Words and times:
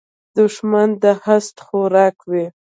دښمن 0.37 0.89
د 1.03 1.03
حسد 1.23 1.55
خوراک 1.65 2.17
وي 2.29 2.45